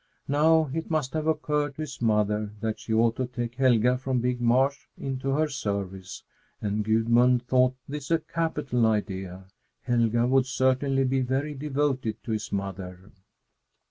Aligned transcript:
Now, 0.27 0.71
it 0.73 0.89
must 0.89 1.13
have 1.13 1.27
occurred 1.27 1.75
to 1.75 1.83
his 1.83 2.01
mother 2.01 2.53
that 2.59 2.79
she 2.79 2.91
ought 2.91 3.15
to 3.17 3.27
take 3.27 3.53
Helga 3.53 3.99
from 3.99 4.17
Big 4.19 4.41
Marsh 4.41 4.87
into 4.97 5.29
her 5.29 5.47
service, 5.47 6.23
and 6.59 6.83
Gudmund 6.83 7.43
thought 7.43 7.75
this 7.87 8.09
a 8.09 8.17
capital 8.17 8.87
idea. 8.87 9.45
Helga 9.83 10.25
would 10.25 10.47
certainly 10.47 11.03
be 11.03 11.21
very 11.21 11.53
devoted 11.53 12.23
to 12.23 12.31
his 12.31 12.51
mother. 12.51 13.11